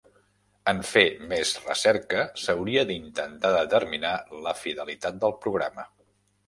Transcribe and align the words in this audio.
En 0.71 0.79
fer 0.91 1.03
més 1.33 1.51
recerca, 1.65 2.25
s'hauria 2.45 2.87
d'intentar 2.93 3.55
determinar 3.61 4.17
la 4.49 4.59
fidelitat 4.67 5.23
del 5.25 5.39
programa. 5.47 5.89